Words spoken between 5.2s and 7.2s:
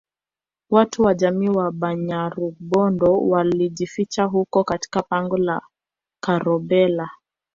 la Karobhela